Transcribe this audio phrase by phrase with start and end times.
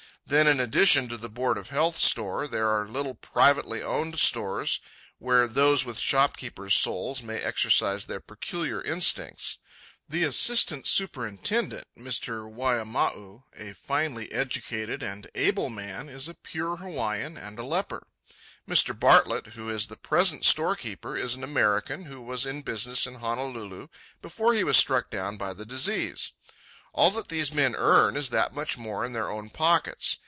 [0.23, 4.79] Then, in addition to the Board of Health store, there are little privately owned stores,
[5.17, 9.59] where those with shopkeeper's souls may exercise their peculiar instincts.
[10.07, 12.49] The Assistant Superintendent, Mr.
[12.49, 18.07] Waiamau, a finely educated and able man, is a pure Hawaiian and a leper.
[18.65, 18.97] Mr.
[18.97, 23.89] Bartlett, who is the present storekeeper, is an American who was in business in Honolulu
[24.21, 26.31] before he was struck down by the disease.
[26.93, 30.17] All that these men earn is that much in their own pockets.